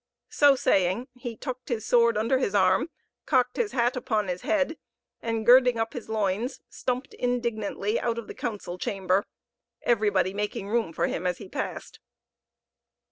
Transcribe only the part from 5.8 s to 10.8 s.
his loins, stumped indignantly out of the council chamber, everybody making